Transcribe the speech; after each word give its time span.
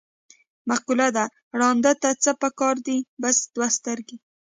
مقوله 0.69 1.07
ده: 1.15 1.25
ړانده 1.59 1.93
ته 2.01 2.09
څه 2.23 2.31
په 2.41 2.49
کار 2.59 2.75
دي، 2.85 2.97
بس 3.21 3.37
دوه 3.55 3.67
سترګې. 3.77 4.17